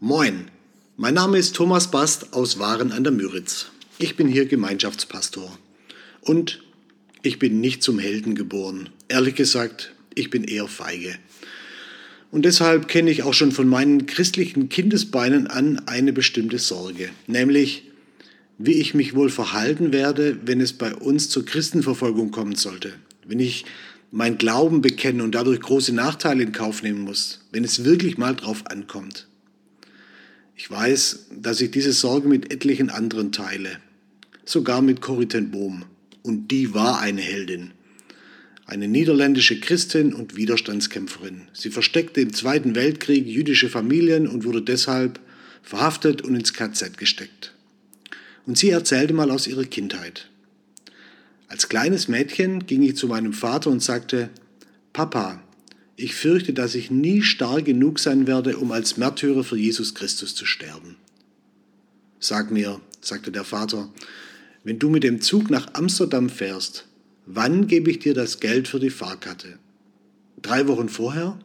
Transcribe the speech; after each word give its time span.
Moin, 0.00 0.48
mein 0.96 1.14
Name 1.14 1.38
ist 1.38 1.56
Thomas 1.56 1.90
Bast 1.90 2.32
aus 2.32 2.60
Waren 2.60 2.92
an 2.92 3.02
der 3.02 3.12
Müritz. 3.12 3.66
Ich 3.98 4.14
bin 4.14 4.28
hier 4.28 4.46
Gemeinschaftspastor. 4.46 5.58
Und 6.20 6.62
ich 7.22 7.40
bin 7.40 7.60
nicht 7.60 7.82
zum 7.82 7.98
Helden 7.98 8.36
geboren. 8.36 8.90
Ehrlich 9.08 9.34
gesagt, 9.34 9.92
ich 10.14 10.30
bin 10.30 10.44
eher 10.44 10.68
feige. 10.68 11.16
Und 12.30 12.44
deshalb 12.44 12.86
kenne 12.86 13.10
ich 13.10 13.24
auch 13.24 13.34
schon 13.34 13.50
von 13.50 13.66
meinen 13.66 14.06
christlichen 14.06 14.68
Kindesbeinen 14.68 15.48
an 15.48 15.82
eine 15.86 16.12
bestimmte 16.12 16.60
Sorge, 16.60 17.10
nämlich 17.26 17.82
wie 18.56 18.74
ich 18.74 18.94
mich 18.94 19.16
wohl 19.16 19.30
verhalten 19.30 19.92
werde, 19.92 20.38
wenn 20.44 20.60
es 20.60 20.74
bei 20.74 20.94
uns 20.94 21.28
zur 21.28 21.44
Christenverfolgung 21.44 22.30
kommen 22.30 22.54
sollte, 22.54 22.92
wenn 23.26 23.40
ich 23.40 23.64
mein 24.12 24.38
Glauben 24.38 24.80
bekenne 24.80 25.24
und 25.24 25.34
dadurch 25.34 25.58
große 25.58 25.92
Nachteile 25.92 26.44
in 26.44 26.52
Kauf 26.52 26.84
nehmen 26.84 27.00
muss, 27.00 27.40
wenn 27.50 27.64
es 27.64 27.82
wirklich 27.84 28.16
mal 28.16 28.36
drauf 28.36 28.64
ankommt. 28.68 29.27
Ich 30.58 30.68
weiß, 30.68 31.26
dass 31.40 31.60
ich 31.60 31.70
diese 31.70 31.92
Sorge 31.92 32.26
mit 32.28 32.52
etlichen 32.52 32.90
anderen 32.90 33.30
teile, 33.30 33.78
sogar 34.44 34.82
mit 34.82 35.00
Corrie 35.00 35.26
Bohm. 35.26 35.84
Und 36.22 36.48
die 36.48 36.74
war 36.74 36.98
eine 36.98 37.20
Heldin. 37.20 37.70
Eine 38.66 38.88
niederländische 38.88 39.60
Christin 39.60 40.12
und 40.12 40.34
Widerstandskämpferin. 40.34 41.42
Sie 41.52 41.70
versteckte 41.70 42.20
im 42.20 42.32
Zweiten 42.34 42.74
Weltkrieg 42.74 43.24
jüdische 43.24 43.68
Familien 43.68 44.26
und 44.26 44.44
wurde 44.44 44.60
deshalb 44.60 45.20
verhaftet 45.62 46.22
und 46.22 46.34
ins 46.34 46.52
KZ 46.52 46.98
gesteckt. 46.98 47.54
Und 48.44 48.58
sie 48.58 48.70
erzählte 48.70 49.14
mal 49.14 49.30
aus 49.30 49.46
ihrer 49.46 49.64
Kindheit. 49.64 50.28
Als 51.46 51.68
kleines 51.68 52.08
Mädchen 52.08 52.66
ging 52.66 52.82
ich 52.82 52.96
zu 52.96 53.06
meinem 53.06 53.32
Vater 53.32 53.70
und 53.70 53.80
sagte, 53.80 54.28
Papa, 54.92 55.40
ich 56.00 56.14
fürchte, 56.14 56.52
dass 56.52 56.76
ich 56.76 56.92
nie 56.92 57.22
stark 57.22 57.64
genug 57.64 57.98
sein 57.98 58.28
werde, 58.28 58.56
um 58.56 58.70
als 58.70 58.96
Märtyrer 58.96 59.42
für 59.42 59.56
Jesus 59.56 59.96
Christus 59.96 60.32
zu 60.32 60.46
sterben. 60.46 60.94
Sag 62.20 62.52
mir, 62.52 62.80
sagte 63.00 63.32
der 63.32 63.42
Vater, 63.42 63.88
wenn 64.62 64.78
du 64.78 64.90
mit 64.90 65.02
dem 65.02 65.20
Zug 65.20 65.50
nach 65.50 65.74
Amsterdam 65.74 66.28
fährst, 66.28 66.86
wann 67.26 67.66
gebe 67.66 67.90
ich 67.90 67.98
dir 67.98 68.14
das 68.14 68.38
Geld 68.38 68.68
für 68.68 68.78
die 68.78 68.90
Fahrkarte? 68.90 69.58
Drei 70.40 70.68
Wochen 70.68 70.88
vorher? 70.88 71.36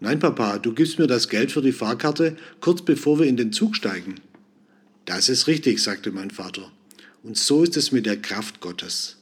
Nein, 0.00 0.18
Papa, 0.18 0.58
du 0.58 0.72
gibst 0.72 0.98
mir 0.98 1.06
das 1.06 1.28
Geld 1.28 1.52
für 1.52 1.62
die 1.62 1.72
Fahrkarte 1.72 2.38
kurz 2.60 2.80
bevor 2.80 3.18
wir 3.18 3.26
in 3.26 3.36
den 3.36 3.52
Zug 3.52 3.76
steigen. 3.76 4.14
Das 5.04 5.28
ist 5.28 5.48
richtig, 5.48 5.82
sagte 5.82 6.12
mein 6.12 6.30
Vater. 6.30 6.72
Und 7.22 7.36
so 7.36 7.62
ist 7.62 7.76
es 7.76 7.92
mit 7.92 8.06
der 8.06 8.16
Kraft 8.16 8.60
Gottes. 8.60 9.18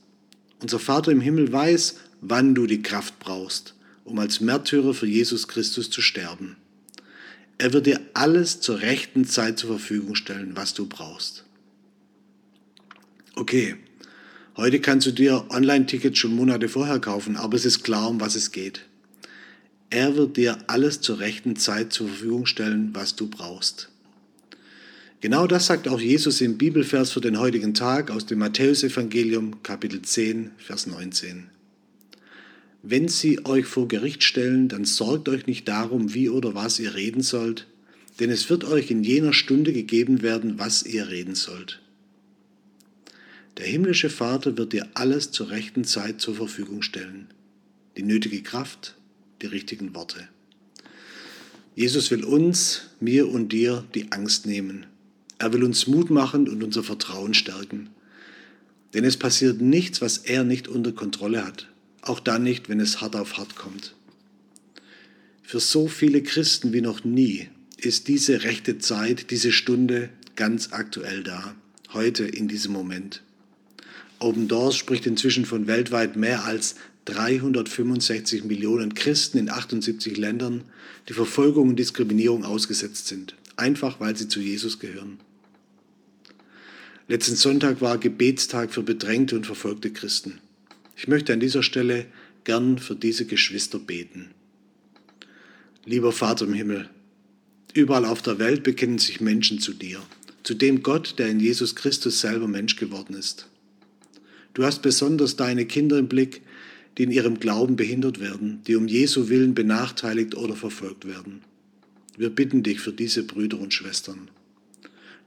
Unser 0.62 0.78
Vater 0.78 1.10
im 1.10 1.20
Himmel 1.20 1.52
weiß, 1.52 1.96
wann 2.20 2.54
du 2.54 2.68
die 2.68 2.82
Kraft 2.82 3.18
brauchst 3.18 3.74
um 4.04 4.18
als 4.18 4.40
Märtyrer 4.40 4.94
für 4.94 5.06
Jesus 5.06 5.48
Christus 5.48 5.90
zu 5.90 6.00
sterben. 6.00 6.56
Er 7.58 7.72
wird 7.72 7.86
dir 7.86 8.00
alles 8.14 8.60
zur 8.60 8.80
rechten 8.80 9.26
Zeit 9.26 9.58
zur 9.58 9.70
Verfügung 9.70 10.14
stellen, 10.14 10.52
was 10.54 10.72
du 10.72 10.86
brauchst. 10.86 11.44
Okay, 13.34 13.76
heute 14.56 14.80
kannst 14.80 15.06
du 15.06 15.10
dir 15.12 15.44
Online-Tickets 15.50 16.18
schon 16.18 16.34
Monate 16.34 16.68
vorher 16.68 17.00
kaufen, 17.00 17.36
aber 17.36 17.56
es 17.56 17.64
ist 17.64 17.82
klar, 17.82 18.08
um 18.08 18.20
was 18.20 18.34
es 18.34 18.50
geht. 18.50 18.86
Er 19.90 20.16
wird 20.16 20.36
dir 20.36 20.58
alles 20.68 21.00
zur 21.00 21.18
rechten 21.18 21.56
Zeit 21.56 21.92
zur 21.92 22.08
Verfügung 22.08 22.46
stellen, 22.46 22.90
was 22.94 23.16
du 23.16 23.28
brauchst. 23.28 23.90
Genau 25.20 25.46
das 25.46 25.66
sagt 25.66 25.86
auch 25.86 26.00
Jesus 26.00 26.40
im 26.40 26.56
Bibelvers 26.56 27.12
für 27.12 27.20
den 27.20 27.38
heutigen 27.38 27.74
Tag 27.74 28.10
aus 28.10 28.24
dem 28.24 28.38
Matthäusevangelium 28.38 29.62
Kapitel 29.62 30.00
10, 30.00 30.52
Vers 30.56 30.86
19. 30.86 31.50
Wenn 32.82 33.08
sie 33.08 33.44
euch 33.44 33.66
vor 33.66 33.88
Gericht 33.88 34.24
stellen, 34.24 34.68
dann 34.68 34.86
sorgt 34.86 35.28
euch 35.28 35.46
nicht 35.46 35.68
darum, 35.68 36.14
wie 36.14 36.30
oder 36.30 36.54
was 36.54 36.78
ihr 36.78 36.94
reden 36.94 37.22
sollt, 37.22 37.66
denn 38.20 38.30
es 38.30 38.48
wird 38.48 38.64
euch 38.64 38.90
in 38.90 39.04
jener 39.04 39.34
Stunde 39.34 39.72
gegeben 39.72 40.22
werden, 40.22 40.58
was 40.58 40.84
ihr 40.84 41.08
reden 41.08 41.34
sollt. 41.34 41.82
Der 43.58 43.66
himmlische 43.66 44.08
Vater 44.08 44.56
wird 44.56 44.72
dir 44.72 44.88
alles 44.94 45.30
zur 45.30 45.50
rechten 45.50 45.84
Zeit 45.84 46.22
zur 46.22 46.34
Verfügung 46.34 46.80
stellen. 46.80 47.26
Die 47.98 48.02
nötige 48.02 48.42
Kraft, 48.42 48.96
die 49.42 49.46
richtigen 49.46 49.94
Worte. 49.94 50.28
Jesus 51.74 52.10
will 52.10 52.24
uns, 52.24 52.82
mir 52.98 53.28
und 53.28 53.52
dir 53.52 53.84
die 53.94 54.10
Angst 54.12 54.46
nehmen. 54.46 54.86
Er 55.38 55.52
will 55.52 55.64
uns 55.64 55.86
Mut 55.86 56.08
machen 56.08 56.48
und 56.48 56.62
unser 56.62 56.82
Vertrauen 56.82 57.34
stärken. 57.34 57.90
Denn 58.94 59.04
es 59.04 59.18
passiert 59.18 59.60
nichts, 59.60 60.00
was 60.00 60.18
er 60.18 60.44
nicht 60.44 60.66
unter 60.66 60.92
Kontrolle 60.92 61.44
hat 61.44 61.69
auch 62.02 62.20
dann 62.20 62.42
nicht, 62.42 62.68
wenn 62.68 62.80
es 62.80 63.00
hart 63.00 63.16
auf 63.16 63.38
hart 63.38 63.56
kommt. 63.56 63.94
Für 65.42 65.60
so 65.60 65.88
viele 65.88 66.22
Christen 66.22 66.72
wie 66.72 66.80
noch 66.80 67.04
nie 67.04 67.48
ist 67.76 68.08
diese 68.08 68.44
rechte 68.44 68.78
Zeit, 68.78 69.30
diese 69.30 69.52
Stunde 69.52 70.10
ganz 70.36 70.72
aktuell 70.72 71.22
da, 71.22 71.54
heute 71.92 72.24
in 72.24 72.48
diesem 72.48 72.72
Moment. 72.72 73.22
Open 74.18 74.48
Doors 74.48 74.76
spricht 74.76 75.06
inzwischen 75.06 75.46
von 75.46 75.66
weltweit 75.66 76.16
mehr 76.16 76.44
als 76.44 76.76
365 77.06 78.44
Millionen 78.44 78.94
Christen 78.94 79.38
in 79.38 79.50
78 79.50 80.16
Ländern, 80.16 80.64
die 81.08 81.14
Verfolgung 81.14 81.70
und 81.70 81.78
Diskriminierung 81.78 82.44
ausgesetzt 82.44 83.08
sind, 83.08 83.34
einfach 83.56 83.98
weil 83.98 84.16
sie 84.16 84.28
zu 84.28 84.40
Jesus 84.40 84.78
gehören. 84.78 85.18
Letzten 87.08 87.34
Sonntag 87.34 87.80
war 87.80 87.98
Gebetstag 87.98 88.72
für 88.72 88.82
bedrängte 88.82 89.34
und 89.34 89.46
verfolgte 89.46 89.90
Christen. 89.90 90.38
Ich 91.00 91.08
möchte 91.08 91.32
an 91.32 91.40
dieser 91.40 91.62
Stelle 91.62 92.04
gern 92.44 92.76
für 92.76 92.94
diese 92.94 93.24
Geschwister 93.24 93.78
beten. 93.78 94.32
Lieber 95.86 96.12
Vater 96.12 96.44
im 96.44 96.52
Himmel, 96.52 96.90
überall 97.72 98.04
auf 98.04 98.20
der 98.20 98.38
Welt 98.38 98.64
bekennen 98.64 98.98
sich 98.98 99.18
Menschen 99.18 99.60
zu 99.60 99.72
dir, 99.72 100.02
zu 100.42 100.52
dem 100.52 100.82
Gott, 100.82 101.14
der 101.18 101.28
in 101.28 101.40
Jesus 101.40 101.74
Christus 101.74 102.20
selber 102.20 102.46
Mensch 102.48 102.76
geworden 102.76 103.14
ist. 103.14 103.48
Du 104.52 104.62
hast 104.62 104.82
besonders 104.82 105.36
deine 105.36 105.64
Kinder 105.64 105.96
im 105.96 106.06
Blick, 106.06 106.42
die 106.98 107.04
in 107.04 107.12
ihrem 107.12 107.40
Glauben 107.40 107.76
behindert 107.76 108.20
werden, 108.20 108.60
die 108.66 108.76
um 108.76 108.86
Jesu 108.86 109.30
willen 109.30 109.54
benachteiligt 109.54 110.34
oder 110.34 110.54
verfolgt 110.54 111.08
werden. 111.08 111.40
Wir 112.18 112.28
bitten 112.28 112.62
dich 112.62 112.78
für 112.80 112.92
diese 112.92 113.22
Brüder 113.22 113.58
und 113.58 113.72
Schwestern. 113.72 114.28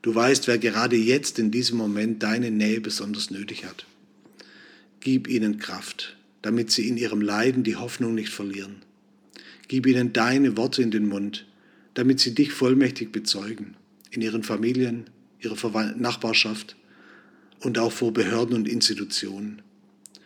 Du 0.03 0.13
weißt, 0.13 0.45
wer 0.45 0.59
gerade 0.59 0.97
jetzt 0.97 1.39
in 1.39 1.49
diesem 1.49 1.79
Moment 1.79 2.21
deine 2.21 2.51
Nähe 2.51 2.79
besonders 2.79 3.31
nötig 3.31 3.65
hat. 3.65 3.87
Gib 5.03 5.27
ihnen 5.27 5.59
Kraft, 5.59 6.15
damit 6.41 6.71
sie 6.71 6.87
in 6.87 6.95
ihrem 6.95 7.19
Leiden 7.19 7.63
die 7.63 7.75
Hoffnung 7.75 8.15
nicht 8.15 8.29
verlieren. 8.29 8.77
Gib 9.67 9.85
ihnen 9.85 10.13
deine 10.13 10.55
Worte 10.55 10.81
in 10.81 10.91
den 10.91 11.09
Mund, 11.09 11.45
damit 11.93 12.21
sie 12.21 12.33
dich 12.33 12.53
vollmächtig 12.53 13.11
bezeugen, 13.11 13.75
in 14.11 14.21
ihren 14.21 14.43
Familien, 14.43 15.09
ihrer 15.41 15.93
Nachbarschaft 15.97 16.77
und 17.59 17.77
auch 17.79 17.91
vor 17.91 18.13
Behörden 18.13 18.55
und 18.55 18.65
Institutionen. 18.65 19.61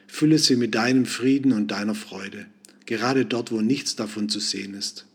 Fülle 0.05 0.37
sie 0.37 0.55
mit 0.55 0.75
deinem 0.75 1.07
Frieden 1.07 1.53
und 1.53 1.71
deiner 1.71 1.95
Freude, 1.95 2.45
gerade 2.85 3.25
dort, 3.25 3.51
wo 3.51 3.61
nichts 3.61 3.95
davon 3.95 4.29
zu 4.29 4.39
sehen 4.39 4.75
ist. 4.75 5.07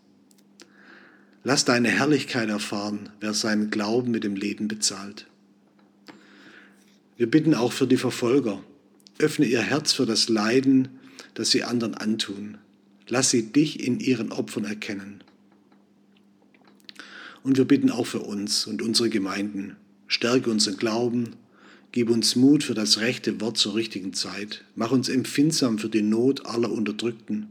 Lass 1.45 1.65
deine 1.65 1.89
Herrlichkeit 1.89 2.49
erfahren, 2.49 3.11
wer 3.21 3.33
seinen 3.33 3.71
Glauben 3.71 4.11
mit 4.11 4.25
dem 4.25 4.35
Leben 4.35 4.67
bezahlt. 4.67 5.29
Wir 7.17 7.31
bitten 7.31 7.55
auch 7.55 7.73
für 7.73 7.87
die 7.87 7.97
Verfolger, 7.97 8.61
Öffne 9.19 9.47
ihr 9.47 9.61
Herz 9.61 9.93
für 9.93 10.07
das 10.07 10.29
Leiden, 10.29 10.89
das 11.35 11.51
sie 11.51 11.65
anderen 11.65 11.95
antun. 11.95 12.59
Lass 13.09 13.31
sie 13.31 13.53
dich 13.53 13.81
in 13.81 14.01
ihren 14.01 14.33
Opfern 14.33 14.65
erkennen. 14.65 15.23
Und 17.43 17.59
wir 17.59 17.65
bitten 17.65 17.91
auch 17.91 18.07
für 18.07 18.21
uns 18.21 18.67
und 18.67 18.83
unsere 18.83 19.11
Gemeinden. 19.11 19.77
Stärke 20.07 20.51
unseren 20.51 20.77
Glauben, 20.77 21.37
gib 21.91 22.11
uns 22.11 22.37
Mut 22.37 22.63
für 22.65 22.75
das 22.75 22.99
rechte 22.99 23.41
Wort 23.41 23.59
zur 23.59 23.75
richtigen 23.75 24.13
Zeit, 24.13 24.65
mach 24.75 24.93
uns 24.93 25.09
empfindsam 25.09 25.79
für 25.79 25.89
die 25.89 26.03
Not 26.03 26.47
aller 26.47 26.71
Unterdrückten 26.71 27.49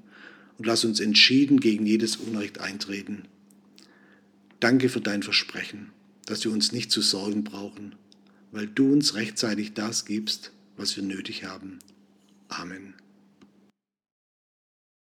und 0.57 0.65
lass 0.65 0.85
uns 0.85 0.99
entschieden 0.99 1.59
gegen 1.59 1.85
jedes 1.85 2.17
Unrecht 2.17 2.59
eintreten. 2.59 3.23
Danke 4.59 4.89
für 4.89 5.01
dein 5.01 5.23
Versprechen, 5.23 5.89
dass 6.25 6.43
wir 6.43 6.51
uns 6.51 6.71
nicht 6.71 6.91
zu 6.91 7.01
sorgen 7.01 7.43
brauchen, 7.43 7.95
weil 8.51 8.67
du 8.67 8.93
uns 8.93 9.15
rechtzeitig 9.15 9.73
das 9.73 10.05
gibst, 10.05 10.51
was 10.81 10.95
wir 10.95 11.03
nötig 11.03 11.43
haben. 11.43 11.79
Amen. 12.49 12.95